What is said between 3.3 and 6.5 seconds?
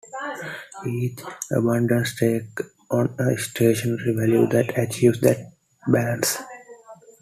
stationary value that achieves that balance.